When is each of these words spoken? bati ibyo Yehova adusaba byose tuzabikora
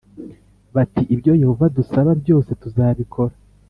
bati 0.75 1.01
ibyo 1.13 1.31
Yehova 1.41 1.63
adusaba 1.69 2.11
byose 2.21 2.49
tuzabikora 2.61 3.33